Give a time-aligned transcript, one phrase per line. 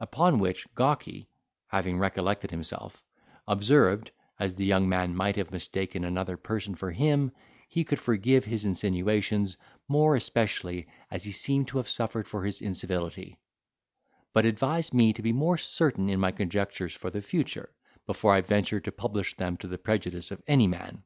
[0.00, 1.28] Upon which, Gawky
[1.66, 3.02] (having recollected himself)
[3.46, 7.32] observed, as the young man might have mistaken another person for him,
[7.68, 12.62] he could forgive his insinuations, more especially as he seemed to have suffered for his
[12.62, 13.38] incivility;
[14.32, 17.68] but advised me to be more certain in my conjectures for the future,
[18.06, 21.02] before I ventured to publish them to the prejudice of any man.